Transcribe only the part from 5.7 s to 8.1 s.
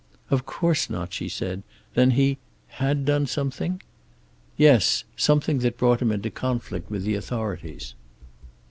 brought him into conflict with the authorities."